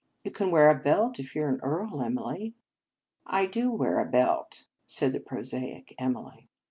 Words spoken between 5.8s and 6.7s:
Emily.